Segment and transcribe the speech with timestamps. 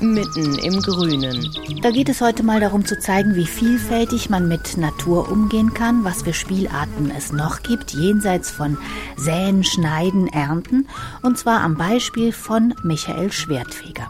[0.00, 1.50] mitten im Grünen.
[1.82, 6.04] Da geht es heute mal darum zu zeigen, wie vielfältig man mit Natur umgehen kann,
[6.04, 8.78] was für Spielarten es noch gibt, jenseits von
[9.16, 10.88] Säen, Schneiden, Ernten,
[11.22, 14.08] und zwar am Beispiel von Michael Schwertfeger.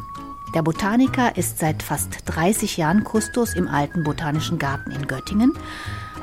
[0.54, 5.52] Der Botaniker ist seit fast 30 Jahren Kustos im Alten Botanischen Garten in Göttingen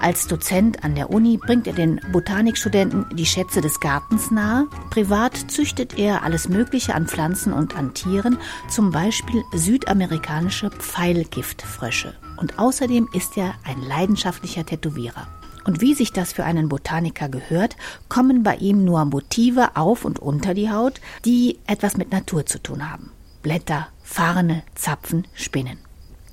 [0.03, 4.67] als Dozent an der Uni bringt er den Botanikstudenten die Schätze des Gartens nahe.
[4.89, 8.37] Privat züchtet er alles Mögliche an Pflanzen und an Tieren,
[8.69, 12.15] zum Beispiel südamerikanische Pfeilgiftfrösche.
[12.35, 15.25] Und außerdem ist er ein leidenschaftlicher Tätowierer.
[15.63, 17.77] Und wie sich das für einen Botaniker gehört,
[18.09, 22.61] kommen bei ihm nur Motive auf und unter die Haut, die etwas mit Natur zu
[22.61, 23.11] tun haben.
[23.41, 25.77] Blätter, Farne, Zapfen, Spinnen.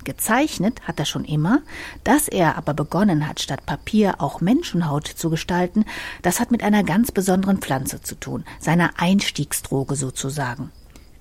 [0.03, 1.61] Gezeichnet hat er schon immer,
[2.03, 5.85] dass er aber begonnen hat, statt Papier auch Menschenhaut zu gestalten,
[6.21, 10.71] das hat mit einer ganz besonderen Pflanze zu tun, seiner Einstiegsdroge sozusagen.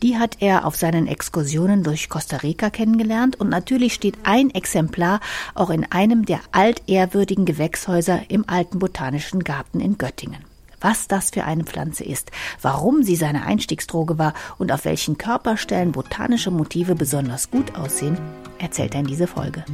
[0.03, 5.21] Die hat er auf seinen Exkursionen durch Costa Rica kennengelernt und natürlich steht ein Exemplar
[5.55, 10.50] auch in einem der altehrwürdigen Gewächshäuser im alten botanischen Garten in Göttingen
[10.81, 15.93] was das für eine Pflanze ist, warum sie seine Einstiegsdroge war und auf welchen Körperstellen
[15.93, 18.19] botanische Motive besonders gut aussehen,
[18.59, 19.65] erzählt er in diese Folge.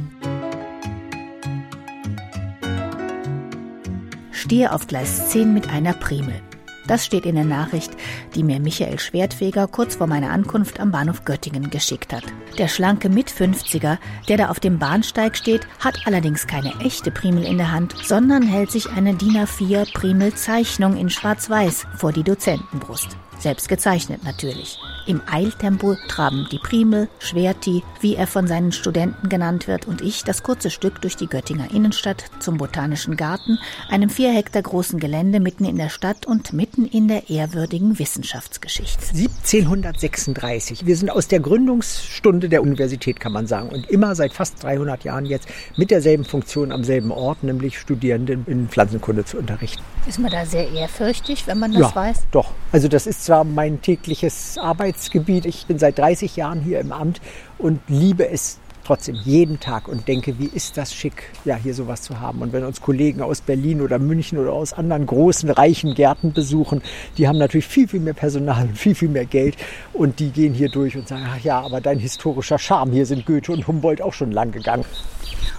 [4.31, 6.41] Stehe auf Gleis 10 mit einer Primel.
[6.87, 7.91] Das steht in der Nachricht,
[8.33, 12.23] die mir Michael Schwertfeger kurz vor meiner Ankunft am Bahnhof Göttingen geschickt hat.
[12.57, 17.57] Der schlanke Mit-50er, der da auf dem Bahnsteig steht, hat allerdings keine echte Primel in
[17.57, 23.17] der Hand, sondern hält sich eine DIN A4 Primel-Zeichnung in Schwarz-Weiß vor die Dozentenbrust.
[23.39, 24.79] Selbst gezeichnet natürlich.
[25.07, 30.25] Im Eiltempo traben die Primel, Schwerti, wie er von seinen Studenten genannt wird, und ich
[30.25, 33.57] das kurze Stück durch die Göttinger Innenstadt zum Botanischen Garten,
[33.87, 39.05] einem vier Hektar großen Gelände mitten in der Stadt und mitten in der ehrwürdigen Wissenschaftsgeschichte.
[39.15, 40.85] 1736.
[40.85, 45.05] Wir sind aus der Gründungsstunde der Universität, kann man sagen, und immer seit fast 300
[45.05, 45.47] Jahren jetzt
[45.77, 49.81] mit derselben Funktion am selben Ort, nämlich Studierende in Pflanzenkunde zu unterrichten.
[50.05, 52.27] Ist man da sehr ehrfürchtig, wenn man das ja, weiß?
[52.31, 52.51] Doch.
[52.73, 54.57] Also das ist zwar mein tägliches
[54.97, 55.45] Arbeitsgebiet.
[55.45, 57.21] Ich bin seit 30 Jahren hier im Amt
[57.59, 62.01] und liebe es trotzdem jeden Tag und denke, wie ist das schick, ja, hier sowas
[62.01, 62.41] zu haben.
[62.41, 66.81] Und wenn uns Kollegen aus Berlin oder München oder aus anderen großen, reichen Gärten besuchen,
[67.17, 69.57] die haben natürlich viel, viel mehr Personal und viel, viel mehr Geld
[69.91, 73.25] und die gehen hier durch und sagen, ach ja, aber dein historischer Charme, hier sind
[73.25, 74.85] Goethe und Humboldt auch schon lang gegangen.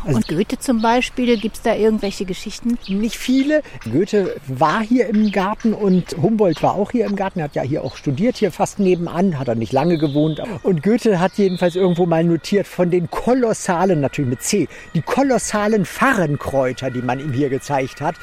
[0.04, 2.78] Also und Goethe zum Beispiel, gibt es da irgendwelche Geschichten?
[2.88, 3.62] Nicht viele.
[3.84, 7.40] Goethe war hier im Garten und Humboldt war auch hier im Garten.
[7.40, 10.40] Er hat ja hier auch studiert, hier fast nebenan, hat er nicht lange gewohnt.
[10.62, 15.84] Und Goethe hat jedenfalls irgendwo mal notiert von den kolossalen, natürlich mit C, die kolossalen
[15.84, 18.14] Farrenkräuter, die man ihm hier gezeigt hat.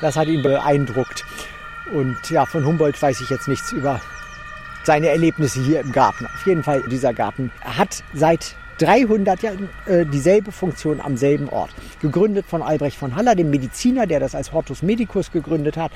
[0.00, 1.24] Das hat ihn beeindruckt.
[1.92, 4.00] Und ja, von Humboldt weiß ich jetzt nichts über
[4.84, 6.26] seine Erlebnisse hier im Garten.
[6.26, 11.70] Auf jeden Fall, dieser Garten hat seit 300 Jahre äh, dieselbe Funktion am selben Ort.
[12.00, 15.90] Gegründet von Albrecht von Haller, dem Mediziner, der das als Hortus Medicus gegründet hat.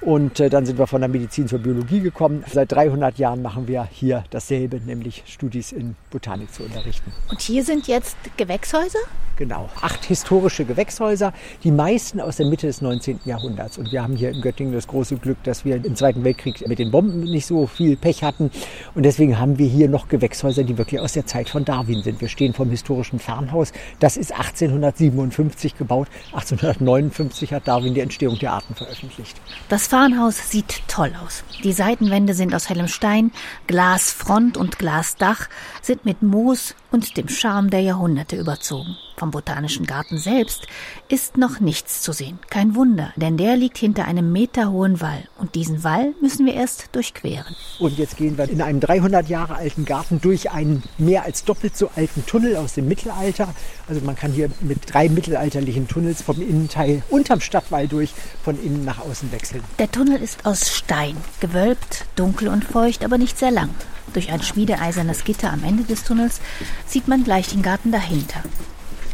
[0.00, 2.44] Und äh, dann sind wir von der Medizin zur Biologie gekommen.
[2.52, 7.12] Seit 300 Jahren machen wir hier dasselbe, nämlich Studis in Botanik zu unterrichten.
[7.30, 8.98] Und hier sind jetzt Gewächshäuser?
[9.36, 13.20] Genau, acht historische Gewächshäuser, die meisten aus der Mitte des 19.
[13.26, 13.76] Jahrhunderts.
[13.76, 16.78] Und wir haben hier in Göttingen das große Glück, dass wir im Zweiten Weltkrieg mit
[16.78, 18.50] den Bomben nicht so viel Pech hatten.
[18.94, 22.22] Und deswegen haben wir hier noch Gewächshäuser, die wirklich aus der Zeit von Darwin sind.
[22.22, 23.72] Wir stehen vom historischen Farnhaus.
[24.00, 26.08] Das ist 1857 gebaut.
[26.32, 29.38] 1859 hat Darwin die Entstehung der Arten veröffentlicht.
[29.68, 31.44] Das Farnhaus sieht toll aus.
[31.62, 33.32] Die Seitenwände sind aus hellem Stein,
[33.66, 35.50] Glasfront und Glasdach
[35.82, 38.96] sind mit Moos und dem Charme der Jahrhunderte überzogen.
[39.16, 40.66] Vom Botanischen Garten selbst
[41.08, 42.38] ist noch nichts zu sehen.
[42.50, 45.28] Kein Wunder, denn der liegt hinter einem meterhohen Wall.
[45.38, 47.56] Und diesen Wall müssen wir erst durchqueren.
[47.78, 51.76] Und jetzt gehen wir in einem 300 Jahre alten Garten durch einen mehr als doppelt
[51.76, 53.54] so alten Tunnel aus dem Mittelalter.
[53.88, 58.12] Also man kann hier mit drei mittelalterlichen Tunnels vom Innenteil unterm Stadtwall durch
[58.44, 59.62] von innen nach außen wechseln.
[59.78, 63.70] Der Tunnel ist aus Stein, gewölbt, dunkel und feucht, aber nicht sehr lang.
[64.12, 66.40] Durch ein schmiedeeisernes Gitter am Ende des Tunnels
[66.86, 68.42] sieht man gleich den Garten dahinter.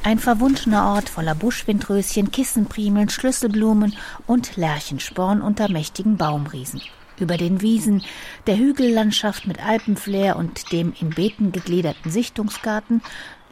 [0.05, 3.95] Ein verwunschener Ort voller Buschwindröschen, Kissenprimeln, Schlüsselblumen
[4.27, 6.83] und Lärchensporn unter mächtigen Baumriesen.
[7.21, 8.03] Über den Wiesen,
[8.49, 13.01] der Hügellandschaft mit Alpenflair und dem in Beeten gegliederten Sichtungsgarten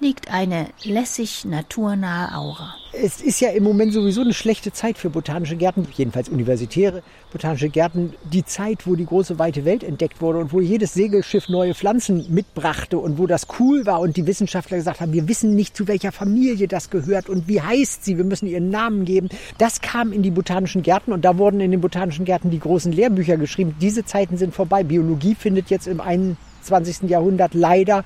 [0.01, 2.75] liegt eine lässig naturnahe Aura.
[2.93, 7.03] Es ist ja im Moment sowieso eine schlechte Zeit für botanische Gärten, jedenfalls universitäre
[7.33, 8.15] botanische Gärten.
[8.33, 12.27] Die Zeit, wo die große weite Welt entdeckt wurde und wo jedes Segelschiff neue Pflanzen
[12.35, 15.87] mitbrachte und wo das cool war und die Wissenschaftler gesagt haben, wir wissen nicht, zu
[15.87, 19.29] welcher Familie das gehört und wie heißt sie, wir müssen ihren Namen geben.
[19.59, 22.91] Das kam in die botanischen Gärten und da wurden in den botanischen Gärten die großen
[22.91, 23.77] Lehrbücher geschrieben.
[23.81, 24.83] Diese Zeiten sind vorbei.
[24.83, 27.09] Biologie findet jetzt im 21.
[27.09, 28.05] Jahrhundert leider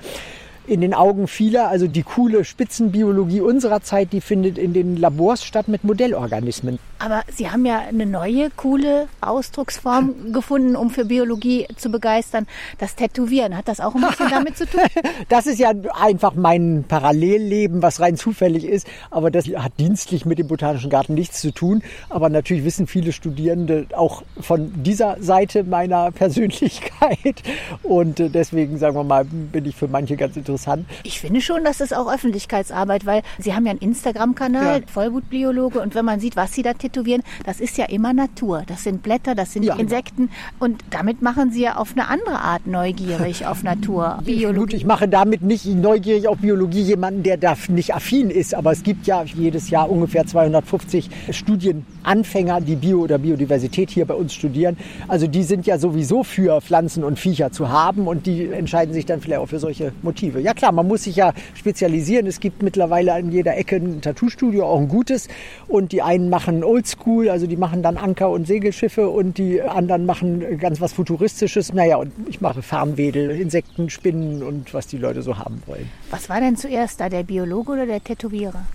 [0.67, 5.43] in den Augen vieler, also die coole Spitzenbiologie unserer Zeit, die findet in den Labors
[5.43, 6.79] statt mit Modellorganismen.
[6.97, 12.47] Aber Sie haben ja eine neue, coole Ausdrucksform gefunden, um für Biologie zu begeistern.
[12.79, 14.81] Das Tätowieren, hat das auch ein bisschen damit zu tun?
[15.29, 18.87] Das ist ja einfach mein Parallelleben, was rein zufällig ist.
[19.11, 21.83] Aber das hat dienstlich mit dem Botanischen Garten nichts zu tun.
[22.09, 27.43] Aber natürlich wissen viele Studierende auch von dieser Seite meiner Persönlichkeit.
[27.83, 30.54] Und deswegen, sagen wir mal, bin ich für manche ganz interessant.
[31.03, 34.87] Ich finde schon, dass das auch Öffentlichkeitsarbeit, weil Sie haben ja einen Instagram-Kanal, ja.
[34.87, 35.79] Vollblutbiologe.
[35.79, 38.63] Und wenn man sieht, was Sie da tätowieren, das ist ja immer Natur.
[38.67, 39.75] Das sind Blätter, das sind ja.
[39.75, 40.29] Insekten.
[40.59, 44.19] Und damit machen Sie ja auf eine andere Art neugierig auf Natur.
[44.23, 44.59] Biologie.
[44.59, 48.53] Gut, ich mache damit nicht neugierig auf Biologie jemanden, der da nicht affin ist.
[48.53, 54.13] Aber es gibt ja jedes Jahr ungefähr 250 Studienanfänger, die Bio- oder Biodiversität hier bei
[54.13, 54.77] uns studieren.
[55.07, 59.05] Also die sind ja sowieso für Pflanzen und Viecher zu haben und die entscheiden sich
[59.05, 60.39] dann vielleicht auch für solche Motive.
[60.45, 62.27] Ja klar, man muss sich ja spezialisieren.
[62.27, 65.27] Es gibt mittlerweile an jeder Ecke ein Tattoo-Studio, auch ein gutes.
[65.67, 70.05] Und die einen machen Oldschool, also die machen dann Anker- und Segelschiffe und die anderen
[70.05, 71.73] machen ganz was Futuristisches.
[71.73, 75.89] Naja, und ich mache Farnwedel, Insekten, Spinnen und was die Leute so haben wollen.
[76.11, 78.67] Was war denn zuerst da, der Biologe oder der Tätowierer?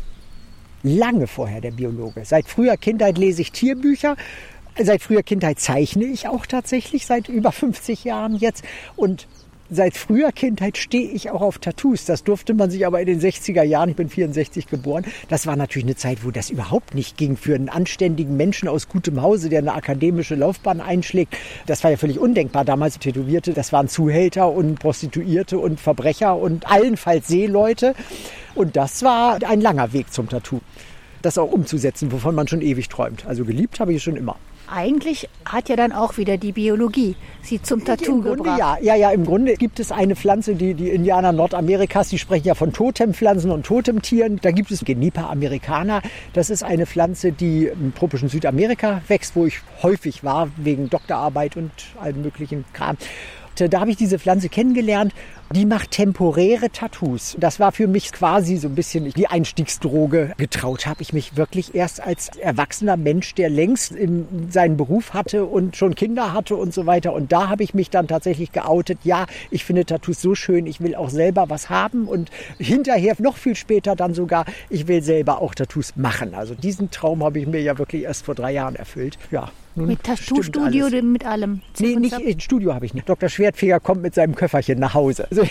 [0.82, 2.24] Lange vorher der Biologe.
[2.24, 4.16] Seit früher Kindheit lese ich Tierbücher.
[4.76, 8.64] Seit früher Kindheit zeichne ich auch tatsächlich, seit über 50 Jahren jetzt.
[8.96, 9.28] Und
[9.70, 12.04] seit früher Kindheit stehe ich auch auf Tattoos.
[12.04, 15.56] Das durfte man sich aber in den 60er Jahren, ich bin 64 geboren, das war
[15.56, 19.48] natürlich eine Zeit, wo das überhaupt nicht ging für einen anständigen Menschen aus gutem Hause,
[19.48, 21.36] der eine akademische Laufbahn einschlägt.
[21.66, 22.64] Das war ja völlig undenkbar.
[22.64, 27.94] Damals Tätowierte, das waren Zuhälter und Prostituierte und Verbrecher und allenfalls Seeleute.
[28.54, 30.60] Und das war ein langer Weg zum Tattoo.
[31.22, 33.26] Das auch umzusetzen, wovon man schon ewig träumt.
[33.26, 34.36] Also geliebt habe ich es schon immer
[34.72, 38.58] eigentlich hat ja dann auch wieder die Biologie sie zum Tattoo Grunde, gebracht.
[38.58, 42.46] Ja, ja, ja, im Grunde gibt es eine Pflanze, die die Indianer Nordamerikas, die sprechen
[42.46, 44.38] ja von Totempflanzen und Totemtieren.
[44.42, 46.02] Da gibt es Genipa americana.
[46.32, 51.56] Das ist eine Pflanze, die im tropischen Südamerika wächst, wo ich häufig war wegen Doktorarbeit
[51.56, 51.70] und
[52.00, 52.96] allem möglichen Kram.
[53.56, 55.12] Da habe ich diese Pflanze kennengelernt
[55.52, 57.36] die macht temporäre Tattoos.
[57.40, 60.32] Das war für mich quasi so ein bisschen die Einstiegsdroge.
[60.36, 65.44] Getraut habe ich mich wirklich erst als erwachsener Mensch, der längst in seinen Beruf hatte
[65.44, 67.12] und schon Kinder hatte und so weiter.
[67.12, 69.00] Und da habe ich mich dann tatsächlich geoutet.
[69.02, 70.66] Ja, ich finde Tattoos so schön.
[70.66, 75.02] Ich will auch selber was haben und hinterher noch viel später dann sogar, ich will
[75.02, 76.34] selber auch Tattoos machen.
[76.34, 79.18] Also diesen Traum habe ich mir ja wirklich erst vor drei Jahren erfüllt.
[79.32, 79.50] Ja.
[79.86, 81.60] Mit Tattoo-Studio mit allem?
[81.78, 83.08] Nee, nicht, ein Studio habe ich nicht.
[83.08, 83.28] Dr.
[83.28, 85.26] Schwertfeger kommt mit seinem Köfferchen nach Hause.
[85.30, 85.42] Also,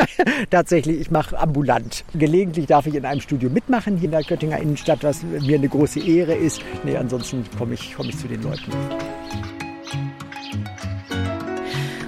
[0.50, 2.04] tatsächlich, ich mache ambulant.
[2.14, 5.68] Gelegentlich darf ich in einem Studio mitmachen, hier in der Göttinger Innenstadt, was mir eine
[5.68, 6.60] große Ehre ist.
[6.84, 8.72] Nee, ansonsten komme ich, komm ich zu den Leuten.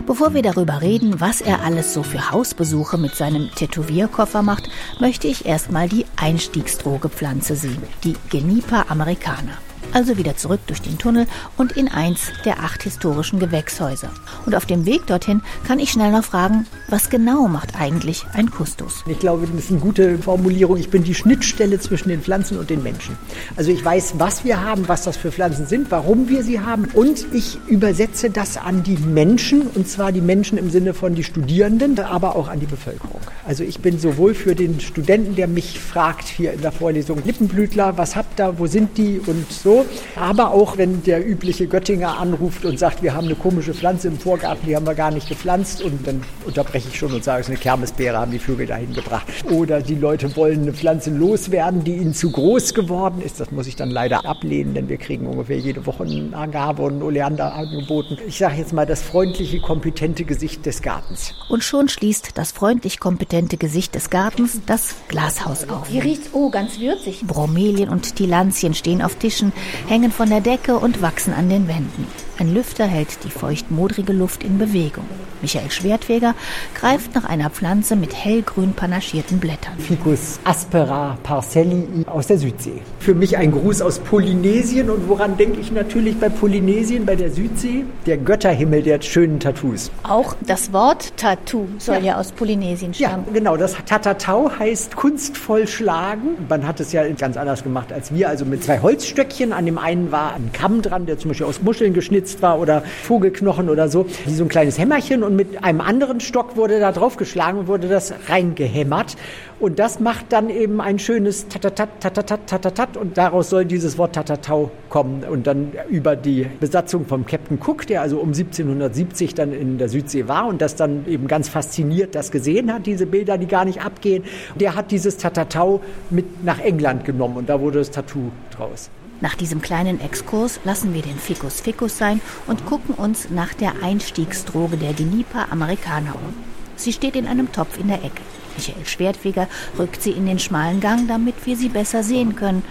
[0.07, 4.69] Bevor wir darüber reden, was er alles so für Hausbesuche mit seinem Tätowierkoffer macht,
[4.99, 9.53] möchte ich erstmal die Einstiegsdrogepflanze sehen, die Genipa americana
[9.93, 14.11] also wieder zurück durch den Tunnel und in eins der acht historischen Gewächshäuser.
[14.47, 18.51] Und auf dem Weg dorthin kann ich schnell noch fragen, was genau macht eigentlich ein
[18.51, 19.05] Kustus?
[19.07, 20.77] Ich glaube, das ist eine gute Formulierung.
[20.77, 23.17] Ich bin die Schnittstelle zwischen den Pflanzen und den Menschen.
[23.57, 26.87] Also ich weiß, was wir haben, was das für Pflanzen sind, warum wir sie haben
[26.95, 31.25] und ich übersetze das an die Menschen und zwar die Menschen im Sinne von die
[31.25, 33.21] Studierenden, aber auch an die Bevölkerung.
[33.47, 37.97] Also ich bin sowohl für den Studenten, der mich fragt hier in der Vorlesung, Lippenblütler,
[37.97, 40.21] was habt ihr, wo sind die und so, so.
[40.21, 44.19] Aber auch wenn der übliche Göttinger anruft und sagt, wir haben eine komische Pflanze im
[44.19, 47.47] Vorgarten, die haben wir gar nicht gepflanzt und dann unterbreche ich schon und sage, es
[47.47, 49.27] ist eine Kermesbeere, haben die Vögel dahin gebracht.
[49.51, 53.41] Oder die Leute wollen eine Pflanze loswerden, die ihnen zu groß geworden ist.
[53.41, 56.95] Das muss ich dann leider ablehnen, denn wir kriegen ungefähr jede Woche einen Agave und
[56.95, 58.19] einen Oleander angeboten.
[58.27, 61.35] Ich sage jetzt mal das freundliche, kompetente Gesicht des Gartens.
[61.49, 65.89] Und schon schließt das freundlich kompetente Gesicht des Gartens das Glashaus auf.
[65.89, 67.23] Hier riecht's, oh, ganz würzig.
[67.27, 69.53] Bromelien und Tillandien stehen auf Tischen,
[69.87, 72.07] hängen von der Decke und wachsen an den Wänden.
[72.41, 75.05] Ein Lüfter hält die feuchtmodrige Luft in Bewegung.
[75.43, 76.35] Michael Schwertfeger
[76.75, 79.79] greift nach einer Pflanze mit hellgrün panaschierten Blättern.
[79.79, 82.81] Ficus aspera parcelli aus der Südsee.
[82.99, 84.89] Für mich ein Gruß aus Polynesien.
[84.89, 87.85] Und woran denke ich natürlich bei Polynesien, bei der Südsee?
[88.07, 89.91] Der Götterhimmel der schönen Tattoos.
[90.03, 93.25] Auch das Wort Tattoo soll ja, ja aus Polynesien stammen.
[93.27, 93.59] Ja, genau.
[93.59, 96.37] Das Tatatau heißt kunstvoll schlagen.
[96.49, 98.31] Man hat es ja ganz anders gemacht als wir.
[98.31, 99.53] Also mit zwei Holzstöckchen.
[99.53, 102.61] An dem einen war ein Kamm dran, der zum Beispiel aus Muscheln geschnitzt geschnitzt war
[102.61, 106.81] oder Vogelknochen oder so, wie so ein kleines Hämmerchen und mit einem anderen Stock wurde
[106.81, 109.17] da drauf geschlagen und wurde das reingehämmert.
[109.59, 114.15] Und das macht dann eben ein schönes Tatatat, Tatatat, Tatatat und daraus soll dieses Wort
[114.15, 115.25] Tatatau kommen.
[115.25, 119.91] Und dann über die Besatzung vom Captain Cook, der also um 1770 dann in der
[119.91, 123.65] Südsee war und das dann eben ganz fasziniert das gesehen hat, diese Bilder, die gar
[123.65, 128.31] nicht abgehen, der hat dieses Tatatau mit nach England genommen und da wurde das Tattoo
[128.57, 128.91] draus.
[129.21, 133.75] Nach diesem kleinen Exkurs lassen wir den Ficus Ficus sein und gucken uns nach der
[133.83, 136.35] Einstiegsdroge der Genipa Americana um.
[136.77, 138.23] Sie steht in einem Topf in der Ecke.
[138.57, 139.49] Michael Schwertfeger
[139.79, 142.65] rückt sie in den schmalen Gang, damit wir sie besser sehen können,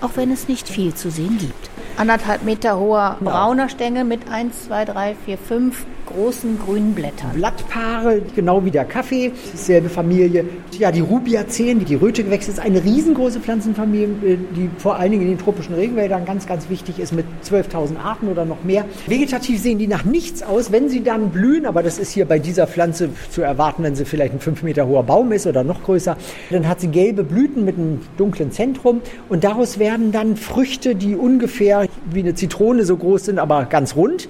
[0.00, 1.70] auch wenn es nicht viel zu sehen gibt.
[1.98, 7.30] Anderthalb Meter hoher brauner Stängel mit 1, 2, 3, 4, 5 großen grünen Blättern.
[7.34, 10.44] Blattpaare, genau wie der Kaffee, dieselbe Familie.
[10.78, 15.28] Ja, die Rubiaceen, die Rötegewächse, ist eine riesengroße Pflanzenfamilie, äh, die vor allen Dingen in
[15.28, 18.84] den tropischen Regenwäldern ganz, ganz wichtig ist mit 12.000 Arten oder noch mehr.
[19.06, 22.38] Vegetativ sehen die nach nichts aus, wenn sie dann blühen, aber das ist hier bei
[22.38, 25.82] dieser Pflanze zu erwarten, wenn sie vielleicht ein 5 Meter hoher Baum ist oder noch
[25.82, 26.16] größer.
[26.50, 31.14] Dann hat sie gelbe Blüten mit einem dunklen Zentrum und daraus werden dann Früchte, die
[31.14, 34.28] ungefähr wie eine Zitrone so groß sind, aber ganz rund.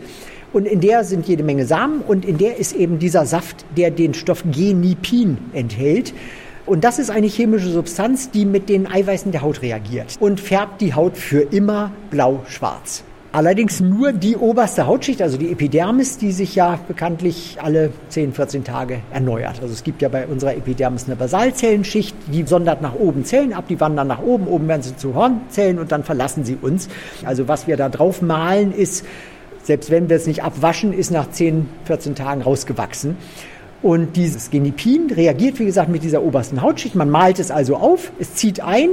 [0.52, 3.90] Und in der sind jede Menge Samen und in der ist eben dieser Saft, der
[3.90, 6.12] den Stoff Genipin enthält.
[6.66, 10.80] Und das ist eine chemische Substanz, die mit den Eiweißen der Haut reagiert und färbt
[10.80, 13.04] die Haut für immer blau-schwarz.
[13.32, 18.64] Allerdings nur die oberste Hautschicht, also die Epidermis, die sich ja bekanntlich alle 10, 14
[18.64, 19.60] Tage erneuert.
[19.62, 23.66] Also es gibt ja bei unserer Epidermis eine Basalzellenschicht, die sondert nach oben Zellen ab,
[23.68, 26.88] die wandern nach oben, oben werden sie zu Hornzellen und dann verlassen sie uns.
[27.24, 29.04] Also was wir da drauf malen ist
[29.70, 33.16] selbst wenn wir es nicht abwaschen, ist nach 10, 14 Tagen rausgewachsen.
[33.82, 36.96] Und dieses Genipin reagiert, wie gesagt, mit dieser obersten Hautschicht.
[36.96, 38.88] Man malt es also auf, es zieht ein,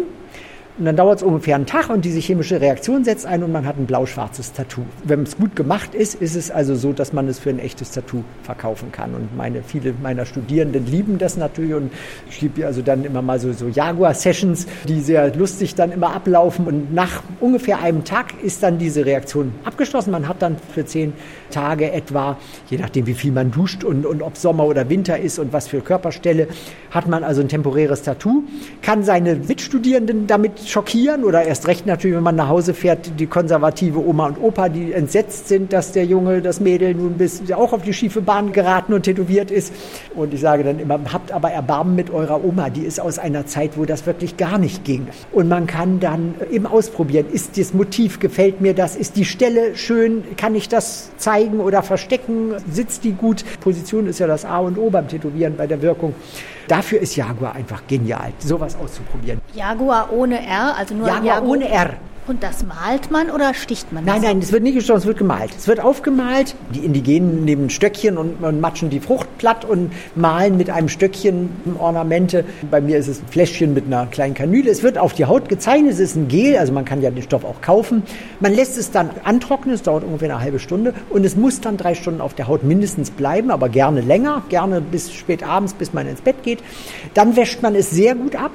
[0.77, 3.65] und dann dauert es ungefähr einen Tag und diese chemische Reaktion setzt ein und man
[3.65, 4.83] hat ein blau-schwarzes Tattoo.
[5.03, 7.91] Wenn es gut gemacht ist, ist es also so, dass man es für ein echtes
[7.91, 9.15] Tattoo verkaufen kann.
[9.15, 11.91] Und meine, viele meiner Studierenden lieben das natürlich und
[12.29, 16.67] ich gebe also dann immer mal so, so Jaguar-Sessions, die sehr lustig dann immer ablaufen.
[16.67, 20.11] Und nach ungefähr einem Tag ist dann diese Reaktion abgeschlossen.
[20.11, 21.13] Man hat dann für zehn
[21.49, 22.37] Tage etwa,
[22.69, 25.67] je nachdem wie viel man duscht und, und ob Sommer oder Winter ist und was
[25.67, 26.47] für Körperstelle,
[26.91, 28.43] hat man also ein temporäres Tattoo,
[28.83, 33.27] kann seine Mitstudierenden damit schockieren oder erst recht natürlich, wenn man nach Hause fährt, die
[33.27, 37.73] konservative Oma und Opa, die entsetzt sind, dass der Junge, das Mädel nun bis auch
[37.73, 39.73] auf die schiefe Bahn geraten und tätowiert ist.
[40.15, 43.45] Und ich sage dann immer, habt aber Erbarmen mit eurer Oma, die ist aus einer
[43.45, 45.07] Zeit, wo das wirklich gar nicht ging.
[45.31, 49.75] Und man kann dann eben ausprobieren, ist das Motiv, gefällt mir das, ist die Stelle
[49.75, 53.43] schön, kann ich das zeigen oder verstecken, sitzt die gut.
[53.61, 56.13] Position ist ja das A und O beim Tätowieren bei der Wirkung.
[56.67, 59.39] Dafür ist Jaguar einfach genial, sowas auszuprobieren.
[59.53, 61.93] Jaguar ohne R, also nur Jaguar, Jaguar ohne R.
[62.27, 64.05] Und das malt man oder sticht man?
[64.05, 64.15] Das?
[64.15, 65.51] Nein, nein, es wird nicht gestochen, es wird gemalt.
[65.57, 66.55] Es wird aufgemalt.
[66.75, 71.49] Die Indigenen nehmen Stöckchen und, und, matschen die Frucht platt und malen mit einem Stöckchen
[71.79, 72.43] Ornamente.
[72.69, 74.69] Bei mir ist es ein Fläschchen mit einer kleinen Kanüle.
[74.69, 75.93] Es wird auf die Haut gezeichnet.
[75.93, 78.03] Es ist ein Gel, also man kann ja den Stoff auch kaufen.
[78.41, 79.73] Man lässt es dann antrocknen.
[79.73, 82.63] Es dauert ungefähr eine halbe Stunde und es muss dann drei Stunden auf der Haut
[82.63, 86.59] mindestens bleiben, aber gerne länger, gerne bis spät abends, bis man ins Bett geht.
[87.13, 88.51] Dann wäscht man es sehr gut ab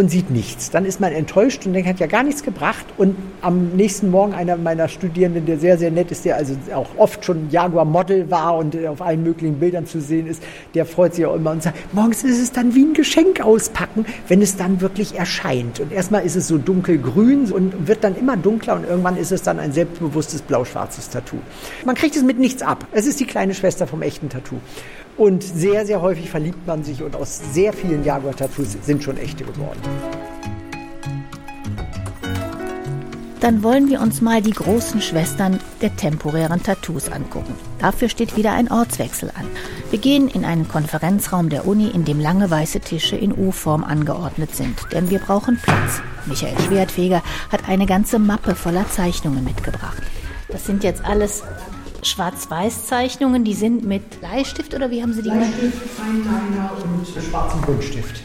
[0.00, 0.70] und sieht nichts.
[0.70, 2.86] Dann ist man enttäuscht und denkt, hat ja gar nichts gebracht.
[2.96, 6.88] Und am nächsten Morgen einer meiner Studierenden, der sehr, sehr nett ist, der also auch
[6.96, 10.42] oft schon Jaguar-Model war und auf allen möglichen Bildern zu sehen ist,
[10.74, 14.06] der freut sich auch immer und sagt, morgens ist es dann wie ein Geschenk auspacken,
[14.26, 15.80] wenn es dann wirklich erscheint.
[15.80, 19.42] Und erstmal ist es so dunkelgrün und wird dann immer dunkler und irgendwann ist es
[19.42, 21.38] dann ein selbstbewusstes blau-schwarzes Tattoo.
[21.84, 22.86] Man kriegt es mit nichts ab.
[22.92, 24.56] Es ist die kleine Schwester vom echten Tattoo.
[25.16, 29.44] Und sehr, sehr häufig verliebt man sich und aus sehr vielen Jaguar-Tattoos sind schon echte
[29.44, 29.80] geworden.
[33.40, 37.54] Dann wollen wir uns mal die großen Schwestern der temporären Tattoos angucken.
[37.78, 39.46] Dafür steht wieder ein Ortswechsel an.
[39.90, 44.54] Wir gehen in einen Konferenzraum der Uni, in dem lange weiße Tische in U-Form angeordnet
[44.54, 46.02] sind, denn wir brauchen Platz.
[46.26, 50.02] Michael Schwertfeger hat eine ganze Mappe voller Zeichnungen mitgebracht.
[50.48, 51.42] Das sind jetzt alles
[52.02, 55.50] Schwarz-Weiß-Zeichnungen, die sind mit Bleistift oder wie haben Sie die gemacht?
[55.50, 58.22] Bleistift, Feinliner und schwarzen Buntstift.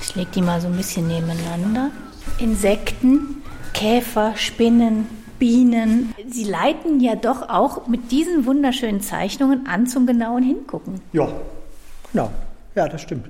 [0.00, 1.90] Ich lege die mal so ein bisschen nebeneinander.
[2.38, 5.06] Insekten, Käfer, Spinnen,
[5.38, 6.14] Bienen.
[6.28, 11.00] Sie leiten ja doch auch mit diesen wunderschönen Zeichnungen an zum genauen Hingucken.
[11.12, 11.28] Ja,
[12.12, 12.30] genau.
[12.74, 13.28] Ja, das stimmt.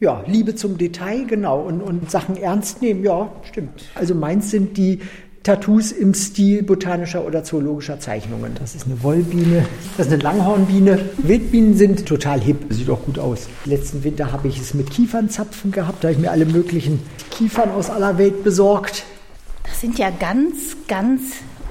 [0.00, 1.60] Ja, Liebe zum Detail, genau.
[1.60, 3.84] Und, und Sachen ernst nehmen, ja, stimmt.
[3.94, 5.00] Also meins sind die
[5.42, 8.54] Tattoos im Stil botanischer oder zoologischer Zeichnungen.
[8.60, 11.00] Das ist eine Wollbiene, das ist eine Langhornbiene.
[11.18, 13.48] Wildbienen sind total hip, sieht auch gut aus.
[13.64, 17.70] Letzten Winter habe ich es mit Kiefernzapfen gehabt, da habe ich mir alle möglichen Kiefern
[17.70, 19.04] aus aller Welt besorgt.
[19.64, 21.22] Das sind ja ganz, ganz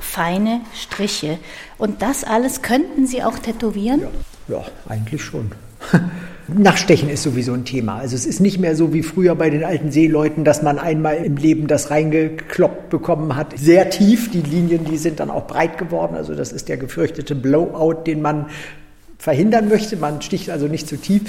[0.02, 1.38] feine Striche.
[1.78, 4.02] Und das alles könnten Sie auch tätowieren?
[4.48, 5.52] Ja, ja eigentlich schon.
[6.58, 7.98] Nachstechen ist sowieso ein Thema.
[7.98, 11.18] Also es ist nicht mehr so wie früher bei den alten Seeleuten, dass man einmal
[11.18, 13.58] im Leben das reingekloppt bekommen hat.
[13.58, 16.16] Sehr tief, die Linien, die sind dann auch breit geworden.
[16.16, 18.48] Also das ist der gefürchtete Blowout, den man
[19.18, 19.98] verhindern möchte.
[19.98, 21.22] Man sticht also nicht zu tief.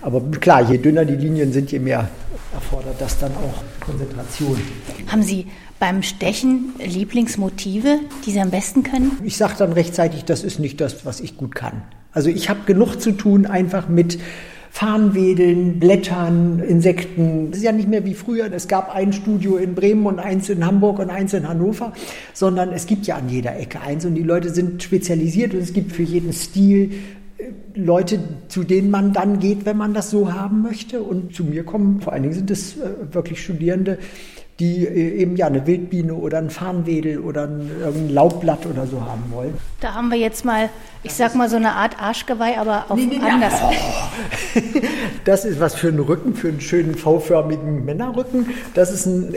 [0.00, 2.08] Aber klar, je dünner die Linien sind, je mehr
[2.54, 4.58] erfordert das dann auch Konzentration.
[5.08, 5.46] Haben Sie
[5.78, 9.12] beim Stechen Lieblingsmotive, die Sie am besten können?
[9.24, 11.82] Ich sage dann rechtzeitig, das ist nicht das, was ich gut kann.
[12.12, 14.18] Also ich habe genug zu tun einfach mit
[14.76, 17.50] Farnwedeln, Blättern, Insekten.
[17.50, 18.52] Das ist ja nicht mehr wie früher.
[18.52, 21.94] Es gab ein Studio in Bremen und eins in Hamburg und eins in Hannover,
[22.34, 25.72] sondern es gibt ja an jeder Ecke eins und die Leute sind spezialisiert und es
[25.72, 26.92] gibt für jeden Stil
[27.38, 28.18] äh, Leute,
[28.48, 31.00] zu denen man dann geht, wenn man das so haben möchte.
[31.00, 33.96] Und zu mir kommen, vor allen Dingen sind es äh, wirklich Studierende,
[34.58, 39.02] die äh, eben ja eine Wildbiene oder ein Farnwedel oder ein, irgendein Laubblatt oder so
[39.02, 39.54] haben wollen.
[39.80, 40.70] Da haben wir jetzt mal,
[41.02, 43.54] ich sag mal so eine Art Arschgeweih, aber auf anders.
[45.24, 48.50] Das ist was für einen Rücken, für einen schönen V-förmigen Männerrücken.
[48.74, 49.34] Das ist ein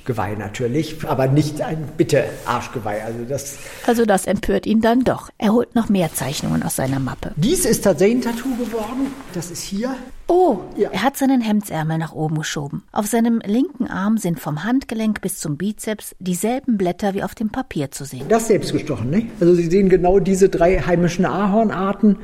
[0.00, 3.04] Ich-Geweih natürlich, aber nicht ein Bitte-Arschgeweih.
[3.04, 5.28] Also das, Also das empört ihn dann doch.
[5.36, 7.32] Er holt noch mehr Zeichnungen aus seiner Mappe.
[7.36, 9.08] dies ist tatsächlich ein Tattoo geworden.
[9.34, 9.94] Das ist hier.
[10.26, 10.88] Oh, Ja.
[10.92, 12.82] er hat seinen Hemdsärmel nach oben geschoben.
[12.92, 17.50] Auf seinem linken Arm sind vom Handgelenk bis zum Bizeps dieselben Blätter wie auf dem
[17.50, 18.26] Papier zu sehen.
[18.28, 19.26] Das selbst gestochen, ne?
[19.40, 22.16] Also Sie sehen genau diese drei heimischen Ahornarten.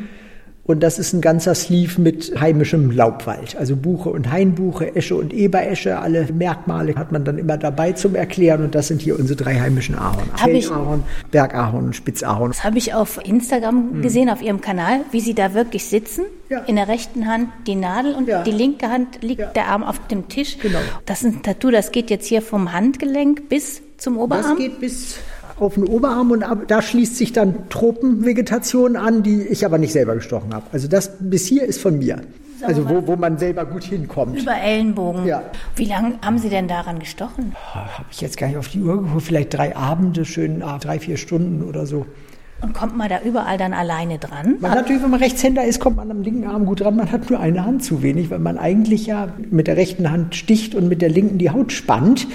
[0.66, 3.56] Und das ist ein ganzer Sleeve mit heimischem Laubwald.
[3.56, 5.98] Also Buche und Hainbuche, Esche und Eberesche.
[6.00, 8.64] Alle Merkmale hat man dann immer dabei zum Erklären.
[8.64, 10.28] Und das sind hier unsere drei heimischen Ahorn.
[10.34, 12.50] Feldahorn, Bergahorn und Spitzahorn.
[12.50, 16.24] Das habe ich auf Instagram gesehen, auf Ihrem Kanal, wie Sie da wirklich sitzen.
[16.24, 16.30] Hm.
[16.48, 16.58] Ja.
[16.60, 18.42] In der rechten Hand die Nadel und Ja.
[18.42, 19.46] die linke Hand liegt Ja.
[19.48, 20.58] der Arm auf dem Tisch.
[20.58, 20.78] Genau.
[21.04, 24.56] Das ist ein Tattoo, das geht jetzt hier vom Handgelenk bis zum Das Oberarm.
[24.58, 25.16] geht bis
[25.58, 29.92] auf den Oberarm und ab, da schließt sich dann Tropenvegetation an, die ich aber nicht
[29.92, 30.66] selber gestochen habe.
[30.72, 32.20] Also das bis hier ist von mir.
[32.62, 34.40] Also wo, wo man selber gut hinkommt.
[34.40, 35.26] Über Ellenbogen.
[35.26, 35.42] Ja.
[35.76, 37.54] Wie lange haben Sie denn daran gestochen?
[37.74, 40.98] Habe ich jetzt gar nicht auf die Uhr geguckt, vielleicht drei Abende, schön ah, drei,
[40.98, 42.06] vier Stunden oder so.
[42.62, 44.56] Und kommt man da überall dann alleine dran?
[44.60, 46.96] Man natürlich, wenn man Rechtshänder ist, kommt man am linken Arm gut dran.
[46.96, 50.34] Man hat nur eine Hand zu wenig, weil man eigentlich ja mit der rechten Hand
[50.34, 52.26] sticht und mit der linken die Haut spannt.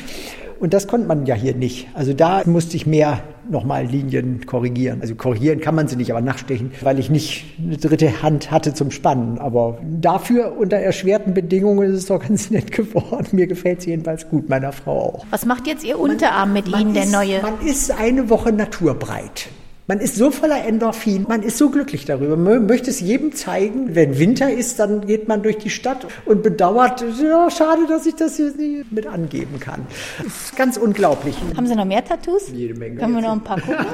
[0.62, 1.88] Und das konnte man ja hier nicht.
[1.95, 5.02] Also da musste ich mehr nochmal Linien korrigieren.
[5.02, 8.76] Also korrigieren kann man sie nicht, aber nachstechen, weil ich nicht eine dritte Hand hatte
[8.76, 9.39] zum Spannen.
[9.39, 13.26] Aber dafür unter erschwerten Bedingungen ist es doch ganz nett geworden.
[13.32, 15.26] Mir gefällt es jedenfalls gut, meiner Frau auch.
[15.32, 17.41] Was macht jetzt Ihr Unterarm mit Ihnen, der ist, neue?
[17.41, 19.50] Man ist eine Woche naturbreit.
[19.91, 22.38] Man ist so voller Endorphin, man ist so glücklich darüber.
[22.38, 23.93] Man möchte es jedem zeigen.
[23.93, 28.15] Wenn Winter ist, dann geht man durch die Stadt und bedauert, ja, schade, dass ich
[28.15, 29.86] das hier nicht mit angeben kann.
[30.23, 31.36] Das ist ganz unglaublich.
[31.58, 32.43] Haben Sie noch mehr Tattoos?
[32.54, 33.01] Jede Menge.
[33.01, 33.86] Können wir noch ein paar gucken?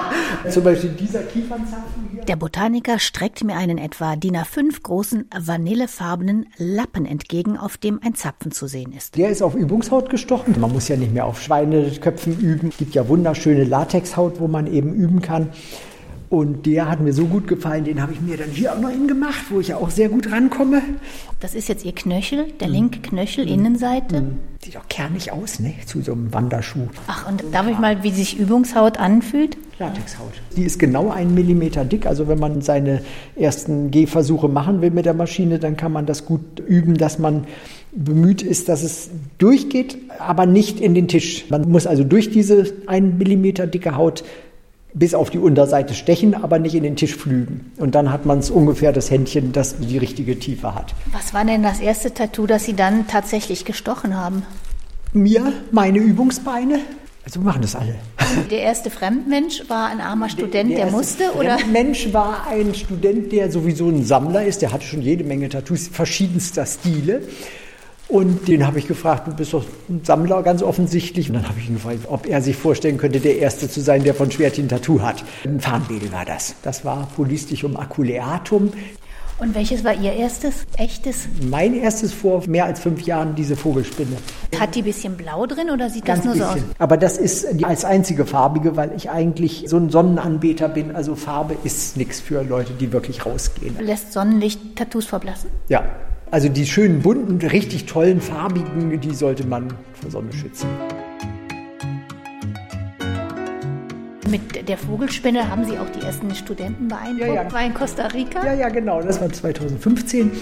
[0.50, 2.24] Zum Beispiel dieser Kiefernzapfen hier.
[2.26, 8.14] Der Botaniker streckt mir einen etwa DIN A5 großen vanillefarbenen Lappen entgegen, auf dem ein
[8.14, 9.16] Zapfen zu sehen ist.
[9.16, 10.60] Der ist auf Übungshaut gestochen.
[10.60, 12.68] Man muss ja nicht mehr auf Schweineköpfen üben.
[12.68, 15.45] Es gibt ja wunderschöne Latexhaut, wo man eben üben kann.
[16.28, 18.90] Und der hat mir so gut gefallen, den habe ich mir dann hier auch noch
[18.90, 20.82] hingemacht, wo ich ja auch sehr gut rankomme.
[21.38, 22.58] Das ist jetzt Ihr Knöchel, Mhm.
[22.58, 24.24] der linke Knöchel, Innenseite.
[24.64, 25.74] Sieht doch kernig aus, ne?
[25.86, 26.88] Zu so einem Wanderschuh.
[27.06, 29.56] Ach, und darf ich mal, wie sich Übungshaut anfühlt?
[29.78, 30.32] Latexhaut.
[30.56, 32.06] Die ist genau einen Millimeter dick.
[32.06, 33.02] Also wenn man seine
[33.36, 37.44] ersten Gehversuche machen will mit der Maschine, dann kann man das gut üben, dass man
[37.92, 41.48] bemüht ist, dass es durchgeht, aber nicht in den Tisch.
[41.50, 44.24] Man muss also durch diese einen Millimeter dicke Haut
[44.98, 47.70] bis auf die Unterseite stechen, aber nicht in den Tisch flügen.
[47.76, 50.94] Und dann hat man es ungefähr das Händchen, das die richtige Tiefe hat.
[51.12, 54.42] Was war denn das erste Tattoo, das Sie dann tatsächlich gestochen haben?
[55.12, 56.80] Mir meine Übungsbeine.
[57.24, 57.96] Also wir machen das alle.
[58.50, 61.56] Der erste Fremdmensch war ein armer Student, der, der musste, oder?
[61.56, 64.62] Der Mensch war ein Student, der sowieso ein Sammler ist.
[64.62, 67.22] Der hatte schon jede Menge Tattoos verschiedenster Stile.
[68.08, 71.28] Und den habe ich gefragt, du bist doch ein Sammler ganz offensichtlich.
[71.28, 74.04] Und dann habe ich ihn gefragt, ob er sich vorstellen könnte, der Erste zu sein,
[74.04, 75.24] der von Schwertin Tattoo hat.
[75.44, 76.54] Ein Farnwedel war das.
[76.62, 78.72] Das war Polystichum aculeatum.
[79.38, 81.28] Und welches war Ihr erstes, echtes?
[81.50, 84.16] Mein erstes vor mehr als fünf Jahren, diese Vogelspinne.
[84.58, 86.60] Hat die ein bisschen blau drin oder sieht Ganz das nur bisschen.
[86.60, 86.74] so aus?
[86.78, 90.96] Aber das ist als einzige farbige, weil ich eigentlich so ein Sonnenanbeter bin.
[90.96, 93.76] Also Farbe ist nichts für Leute, die wirklich rausgehen.
[93.78, 95.50] Lässt Sonnenlicht Tattoos verblassen?
[95.68, 95.84] Ja.
[96.30, 100.68] Also die schönen bunten, richtig tollen farbigen, die sollte man vor Sonne schützen.
[104.28, 107.28] Mit der Vogelspinne haben Sie auch die ersten Studenten beeindruckt.
[107.28, 107.52] Ja, ja.
[107.52, 108.44] War in Costa Rica?
[108.44, 109.00] Ja, ja, genau.
[109.00, 110.32] Das war 2015,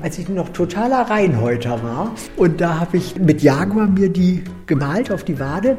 [0.00, 2.14] als ich noch totaler Reinhäuter war.
[2.36, 5.76] Und da habe ich mit Jaguar mir die gemalt auf die Wade.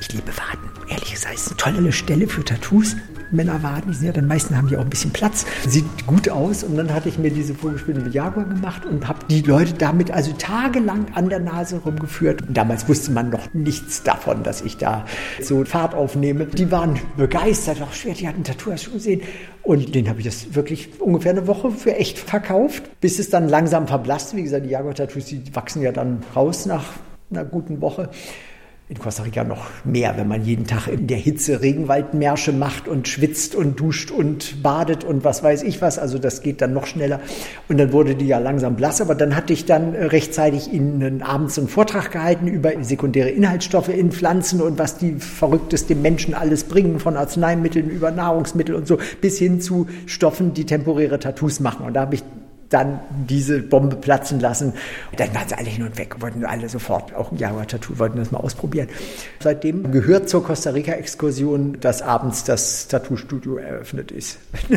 [0.00, 0.70] Ich liebe Waden.
[0.88, 2.96] Ehrlich gesagt, ist eine tolle Stelle für Tattoos.
[3.32, 6.62] Männerwaden, die sind ja dann meisten haben die auch ein bisschen Platz, sieht gut aus
[6.62, 10.10] und dann hatte ich mir diese Vogelspinne mit Jaguar gemacht und habe die Leute damit
[10.10, 12.42] also tagelang an der Nase rumgeführt.
[12.42, 15.04] Und damals wusste man noch nichts davon, dass ich da
[15.40, 16.46] so Fahrt aufnehme.
[16.46, 19.22] Die waren begeistert, auch schwer, die hatten Tattoo, hast du gesehen?
[19.62, 23.48] Und den habe ich das wirklich ungefähr eine Woche für echt verkauft, bis es dann
[23.48, 24.34] langsam verblasst.
[24.36, 26.84] Wie gesagt, die Jaguar-Tattoos, die wachsen ja dann raus nach
[27.30, 28.10] einer guten Woche
[28.92, 33.08] in Costa Rica noch mehr, wenn man jeden Tag in der Hitze Regenwaldmärsche macht und
[33.08, 35.98] schwitzt und duscht und badet und was weiß ich was.
[35.98, 37.20] Also das geht dann noch schneller.
[37.70, 39.00] Und dann wurde die ja langsam blass.
[39.00, 44.12] Aber dann hatte ich dann rechtzeitig Ihnen abends einen Vortrag gehalten über sekundäre Inhaltsstoffe in
[44.12, 48.98] Pflanzen und was die Verrücktes dem Menschen alles bringen, von Arzneimitteln über Nahrungsmittel und so,
[49.22, 51.86] bis hin zu Stoffen, die temporäre Tattoos machen.
[51.86, 52.22] Und da habe ich
[52.72, 54.72] dann diese Bombe platzen lassen.
[55.16, 58.30] Dann waren sie alle hin und weg, wollten alle sofort auch ein Jaguar-Tattoo, wollten das
[58.30, 58.88] mal ausprobieren.
[59.40, 64.38] Seitdem gehört zur Costa Rica-Exkursion, dass abends das Tattoo-Studio eröffnet ist.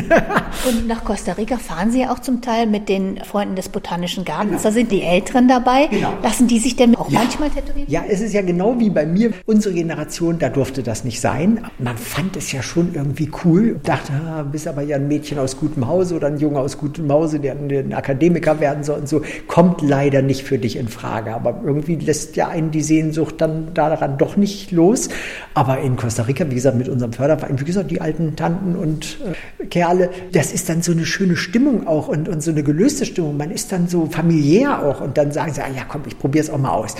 [0.68, 4.24] und nach Costa Rica fahren Sie ja auch zum Teil mit den Freunden des Botanischen
[4.24, 4.50] Gartens.
[4.50, 4.62] Genau.
[4.62, 5.86] Da sind die Älteren dabei.
[5.86, 6.12] Genau.
[6.22, 7.20] Lassen die sich denn auch ja.
[7.20, 7.88] manchmal tätowieren?
[7.88, 9.32] Ja, es ist ja genau wie bei mir.
[9.46, 11.64] Unsere Generation, da durfte das nicht sein.
[11.78, 13.80] Man fand es ja schon irgendwie cool.
[13.82, 17.10] Dachte, ah, bist aber ja ein Mädchen aus gutem Hause oder ein Junge aus gutem
[17.10, 20.88] Hause, der, der ein Akademiker werden soll und so, kommt leider nicht für dich in
[20.88, 21.34] Frage.
[21.34, 25.08] Aber irgendwie lässt ja einen die Sehnsucht dann daran doch nicht los.
[25.54, 29.18] Aber in Costa Rica, wie gesagt, mit unserem Förderverein, wie gesagt, die alten Tanten und
[29.60, 33.06] äh, Kerle, das ist dann so eine schöne Stimmung auch und, und so eine gelöste
[33.06, 33.36] Stimmung.
[33.36, 36.44] Man ist dann so familiär auch und dann sagen sie, ah, ja komm, ich probiere
[36.44, 36.94] es auch mal aus.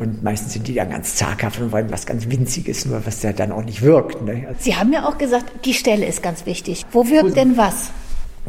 [0.00, 3.34] Und meistens sind die dann ganz zaghaft und wollen was ganz Winziges, nur was ja
[3.34, 4.22] dann auch nicht wirkt.
[4.22, 4.46] Ne?
[4.58, 6.86] Sie haben ja auch gesagt, die Stelle ist ganz wichtig.
[6.90, 7.90] Wo wirkt denn was?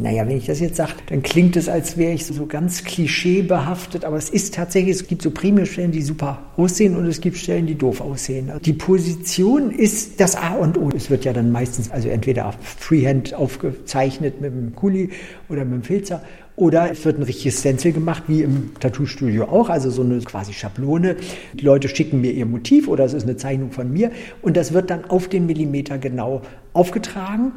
[0.02, 4.04] Naja, wenn ich das jetzt sage, dann klingt es, als wäre ich so ganz klischeebehaftet,
[4.04, 7.68] aber es ist tatsächlich, es gibt so Premium-Stellen, die super aussehen und es gibt Stellen,
[7.68, 8.52] die doof aussehen.
[8.66, 10.90] Die Position ist das A und O.
[10.96, 15.12] Es wird ja dann meistens also entweder Freehand aufgezeichnet mit dem Kuli
[15.50, 16.24] oder mit dem Filzer
[16.56, 20.54] oder es wird ein richtiges Stencil gemacht, wie im Tattoo-Studio auch, also so eine quasi
[20.54, 21.16] Schablone.
[21.54, 24.12] Die Leute schicken mir ihr Motiv oder es ist eine Zeichnung von mir
[24.42, 26.42] und das wird dann auf den Millimeter genau
[26.74, 27.54] aufgetragen.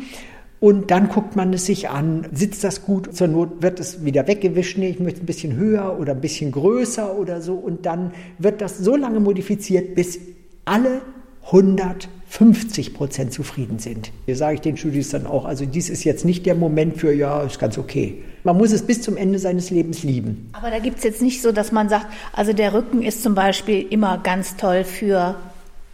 [0.61, 4.27] Und dann guckt man es sich an, sitzt das gut, zur Not wird es wieder
[4.27, 7.55] weggewischt, nee, ich möchte ein bisschen höher oder ein bisschen größer oder so.
[7.55, 10.19] Und dann wird das so lange modifiziert, bis
[10.65, 11.03] alle
[11.47, 14.11] 150 Prozent zufrieden sind.
[14.25, 17.13] Hier sage ich den Studis dann auch, also dies ist jetzt nicht der Moment für,
[17.13, 18.23] ja, ist ganz okay.
[18.43, 20.49] Man muss es bis zum Ende seines Lebens lieben.
[20.53, 23.35] Aber da gibt es jetzt nicht so, dass man sagt, also der Rücken ist zum
[23.35, 25.37] Beispiel immer ganz toll für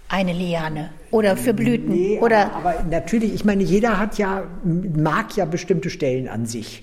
[0.09, 5.37] eine Liane oder für Blüten nee, oder aber natürlich ich meine jeder hat ja mag
[5.37, 6.83] ja bestimmte Stellen an sich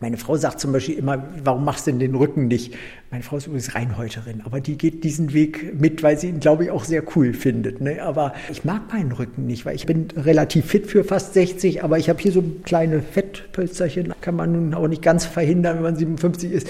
[0.00, 2.74] meine Frau sagt zum Beispiel immer, warum machst du denn den Rücken nicht?
[3.10, 6.64] Meine Frau ist übrigens Reinhäuterin, aber die geht diesen Weg mit, weil sie ihn, glaube
[6.64, 7.80] ich, auch sehr cool findet.
[7.80, 8.02] Ne?
[8.02, 11.98] Aber ich mag meinen Rücken nicht, weil ich bin relativ fit für fast 60, aber
[11.98, 15.96] ich habe hier so kleine Fettpölsterchen, kann man nun auch nicht ganz verhindern, wenn man
[15.96, 16.68] 57 ist.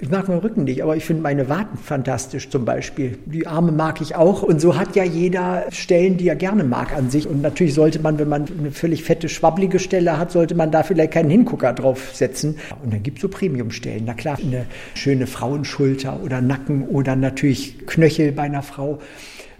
[0.00, 3.16] Ich mag meinen Rücken nicht, aber ich finde meine Waden fantastisch zum Beispiel.
[3.26, 4.42] Die Arme mag ich auch.
[4.42, 7.28] Und so hat ja jeder Stellen, die er gerne mag an sich.
[7.28, 10.82] Und natürlich sollte man, wenn man eine völlig fette, schwabbelige Stelle hat, sollte man da
[10.82, 12.56] vielleicht keinen Hingucker draufsetzen.
[12.82, 14.02] Und dann gibt es so Premiumstellen.
[14.04, 18.98] Na klar, eine schöne Frauenschulter oder Nacken oder natürlich Knöchel bei einer Frau.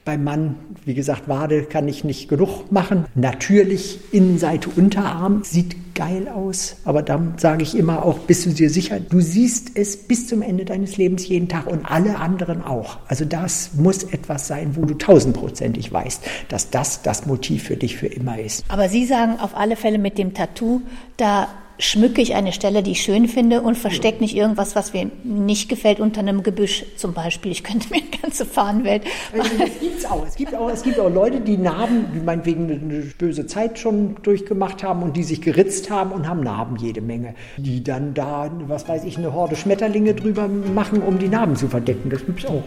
[0.04, 3.06] Beim Mann, wie gesagt, Wade kann ich nicht genug machen.
[3.14, 8.68] Natürlich Innenseite Unterarm sieht geil aus, aber dann sage ich immer auch, bist du dir
[8.68, 12.98] sicher, du siehst es bis zum Ende deines Lebens jeden Tag und alle anderen auch.
[13.08, 17.96] Also das muss etwas sein, wo du tausendprozentig weißt, dass das das Motiv für dich
[17.96, 18.64] für immer ist.
[18.68, 20.82] Aber Sie sagen auf alle Fälle mit dem Tattoo,
[21.16, 25.10] da schmücke ich eine Stelle, die ich schön finde und verstecke nicht irgendwas, was mir
[25.22, 27.52] nicht gefällt unter einem Gebüsch zum Beispiel.
[27.52, 29.04] Ich könnte mir eine ganze Fahnenwelt.
[29.32, 30.26] Also das gibt's auch.
[30.26, 30.70] Es gibt auch.
[30.70, 35.16] Es gibt auch Leute, die Narben, die meinetwegen eine böse Zeit schon durchgemacht haben und
[35.16, 37.34] die sich geritzt haben und haben Narben jede Menge.
[37.56, 41.68] Die dann da, was weiß ich, eine Horde Schmetterlinge drüber machen, um die Narben zu
[41.68, 42.10] verdecken.
[42.10, 42.62] Das gibt's auch.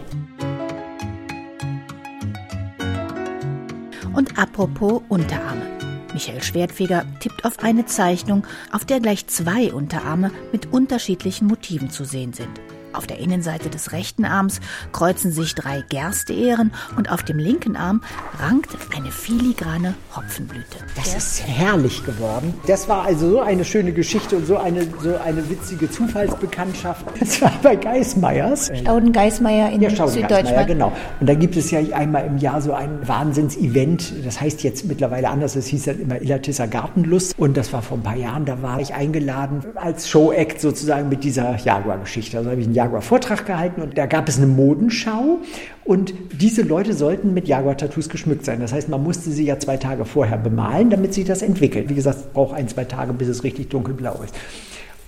[4.14, 5.77] Und apropos Unterarme.
[6.18, 12.04] Michael Schwertfeger tippt auf eine Zeichnung, auf der gleich zwei Unterarme mit unterschiedlichen Motiven zu
[12.04, 12.50] sehen sind.
[12.92, 14.60] Auf der Innenseite des rechten Arms
[14.92, 18.02] kreuzen sich drei Gersteähren und auf dem linken Arm
[18.40, 20.78] rankt eine filigrane Hopfenblüte.
[20.96, 22.54] Das ist herrlich geworden.
[22.66, 27.04] Das war also so eine schöne Geschichte und so eine, so eine witzige Zufallsbekanntschaft.
[27.20, 28.70] Das war bei Geismeyers.
[28.74, 30.66] Stauden Geismeier in Ja, Stauden Geismeier, Süddeutschland.
[30.68, 30.92] genau.
[31.20, 34.24] Und da gibt es ja einmal im Jahr so ein Wahnsinns-Event.
[34.24, 35.54] Das heißt jetzt mittlerweile anders.
[35.54, 37.38] Das hieß dann immer Illertisser Gartenlust.
[37.38, 38.44] Und das war vor ein paar Jahren.
[38.44, 42.38] Da war ich eingeladen als Show-Act sozusagen mit dieser Jaguar-Geschichte.
[42.38, 45.38] Also habe ich einen Jaguar-Vortrag gehalten und da gab es eine Modenschau.
[45.84, 48.60] Und diese Leute sollten mit Jaguar-Tattoos geschmückt sein.
[48.60, 51.88] Das heißt, man musste sie ja zwei Tage vorher bemalen, damit sich das entwickelt.
[51.88, 54.34] Wie gesagt, es braucht ein, zwei Tage, bis es richtig dunkelblau ist.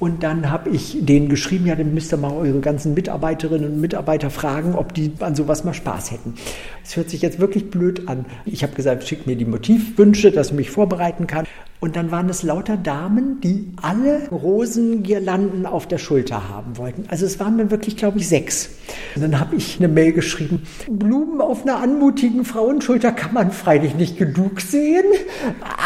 [0.00, 3.80] Und dann habe ich denen geschrieben, ja, dann müsst ihr mal eure ganzen Mitarbeiterinnen und
[3.80, 6.34] Mitarbeiter fragen, ob die an sowas mal Spaß hätten.
[6.82, 8.24] Es hört sich jetzt wirklich blöd an.
[8.46, 11.44] Ich habe gesagt, schickt mir die Motivwünsche, dass ich mich vorbereiten kann.
[11.80, 17.04] Und dann waren es lauter Damen, die alle Rosengirlanden auf der Schulter haben wollten.
[17.08, 18.68] Also es waren dann wirklich, glaube ich, sechs.
[19.16, 23.94] Und dann habe ich eine Mail geschrieben, Blumen auf einer anmutigen Frauenschulter kann man freilich
[23.94, 25.04] nicht genug sehen.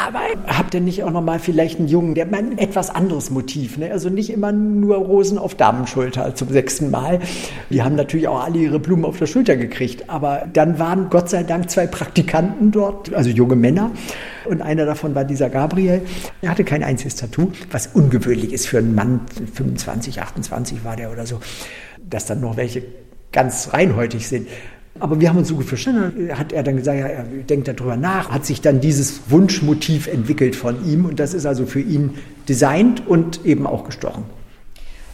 [0.05, 3.79] Aber habt ihr nicht auch noch mal vielleicht einen Jungen, der ein etwas anderes Motiv,
[3.79, 3.93] ne?
[3.93, 7.21] also nicht immer nur Rosen auf Damenschulter zum sechsten Mal.
[7.71, 10.11] Die haben natürlich auch alle ihre Blumen auf der Schulter gekriegt.
[10.11, 13.93] Aber dann waren Gott sei Dank zwei Praktikanten dort, also junge Männer.
[14.47, 15.84] Und einer davon war dieser Gabriel.
[15.87, 19.21] Er hatte kein einziges Tattoo, was ungewöhnlich ist für einen Mann,
[19.55, 21.41] 25, 28 war der oder so,
[22.09, 22.83] dass dann noch welche
[23.33, 24.49] ganz reinhäutig sind.
[25.01, 26.31] Aber wir haben uns so gut verstanden.
[26.39, 30.55] Hat er dann gesagt, ja, er denkt darüber nach, hat sich dann dieses Wunschmotiv entwickelt
[30.55, 32.15] von ihm und das ist also für ihn
[32.49, 34.25] designt und eben auch gestochen.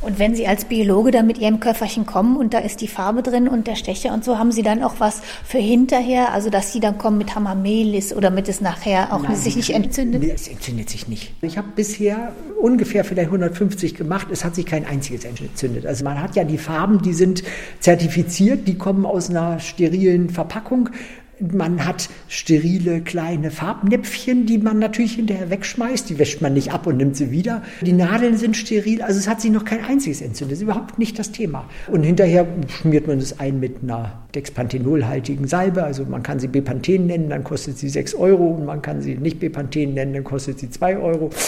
[0.02, 3.22] Und wenn Sie als Biologe da mit Ihrem Köfferchen kommen und da ist die Farbe
[3.22, 6.32] drin und der Stecher und so, haben Sie dann auch was für hinterher?
[6.32, 9.70] Also, dass Sie dann kommen mit Hamamelis oder mit es nachher auch Nein, sich nicht
[9.70, 10.22] entzündet?
[10.22, 11.34] Nee, es entzündet sich nicht.
[11.42, 14.28] Ich habe bisher ungefähr vielleicht 150 gemacht.
[14.30, 15.86] Es hat sich kein einziges entzündet.
[15.86, 17.42] Also man hat ja die Farben, die sind
[17.80, 20.90] zertifiziert, die kommen aus einer sterilen Verpackung.
[21.40, 26.10] Man hat sterile kleine Farbnäpfchen, die man natürlich hinterher wegschmeißt.
[26.10, 27.62] Die wäscht man nicht ab und nimmt sie wieder.
[27.80, 30.52] Die Nadeln sind steril, also es hat sich noch kein einziges entzündet.
[30.52, 31.64] Das ist überhaupt nicht das Thema.
[31.88, 35.82] Und hinterher schmiert man es ein mit einer Dexpanthenolhaltigen Salbe.
[35.82, 38.48] Also man kann sie Bepanthen nennen, dann kostet sie 6 Euro.
[38.48, 41.30] Und man kann sie nicht Bepanthen nennen, dann kostet sie 2 Euro.